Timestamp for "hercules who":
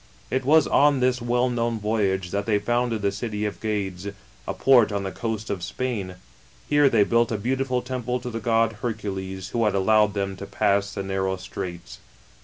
8.81-9.63